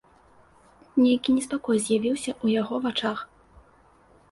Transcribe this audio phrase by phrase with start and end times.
[1.03, 3.19] Нейкі неспакой з'явіўся ў яго вачах.